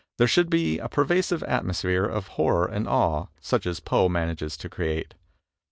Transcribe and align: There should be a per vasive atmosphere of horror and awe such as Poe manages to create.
There 0.17 0.25
should 0.27 0.49
be 0.49 0.79
a 0.79 0.89
per 0.89 1.05
vasive 1.05 1.43
atmosphere 1.43 2.05
of 2.05 2.29
horror 2.29 2.65
and 2.65 2.87
awe 2.87 3.27
such 3.39 3.67
as 3.67 3.79
Poe 3.79 4.09
manages 4.09 4.57
to 4.57 4.67
create. 4.67 5.13